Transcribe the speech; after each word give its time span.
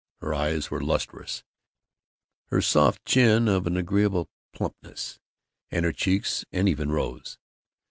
Her 0.21 0.33
eyes 0.33 0.71
were 0.71 0.81
lustrous, 0.83 1.43
her 2.47 2.59
soft 2.59 3.05
chin 3.05 3.47
of 3.47 3.67
an 3.67 3.77
agreeable 3.77 4.31
plumpness, 4.51 5.19
and 5.69 5.85
her 5.85 5.93
cheeks 5.93 6.43
an 6.51 6.67
even 6.67 6.91
rose. 6.91 7.37